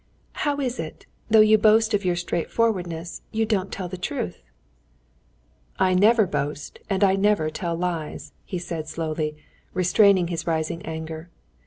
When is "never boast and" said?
5.93-7.03